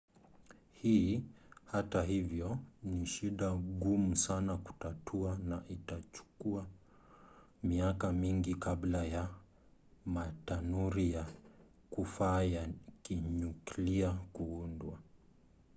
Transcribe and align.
hii 0.81 1.23
hata 1.65 2.03
hivyo 2.03 2.57
ni 2.83 3.05
shida 3.05 3.53
ngumu 3.55 4.15
sana 4.15 4.57
kutatua 4.57 5.37
na 5.47 5.63
itachukua 5.69 6.65
miaka 7.63 8.11
mingi 8.13 8.55
kabla 8.55 9.03
ya 9.05 9.29
matanuri 10.05 11.13
ya 11.13 11.25
kufaa 11.91 12.43
ya 12.43 12.69
kinyuklia 13.01 14.11
kuundwa 14.11 14.99